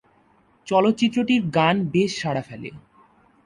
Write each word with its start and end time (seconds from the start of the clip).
চলচ্চিত্রটির 0.67 1.41
গান 1.49 1.75
বেশ 1.93 2.11
সাড়া 2.21 2.41
ফেলে। 2.41 2.69